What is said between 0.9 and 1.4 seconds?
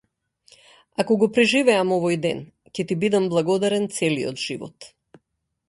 Ако го